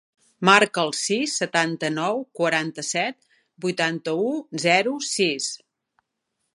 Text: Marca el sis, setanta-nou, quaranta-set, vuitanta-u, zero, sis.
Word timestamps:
Marca 0.47 0.79
el 0.85 0.93
sis, 0.99 1.35
setanta-nou, 1.41 2.23
quaranta-set, 2.39 3.19
vuitanta-u, 3.67 4.35
zero, 4.69 4.99
sis. 5.13 5.55